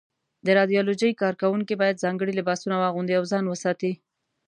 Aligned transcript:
د 0.45 0.47
رادیالوجۍ 0.57 1.11
کارکوونکي 1.21 1.73
باید 1.81 2.01
ځانګړي 2.03 2.33
لباسونه 2.39 2.75
واغوندي 2.77 3.13
او 3.19 3.23
ځان 3.31 3.43
وساتي. 3.47 3.91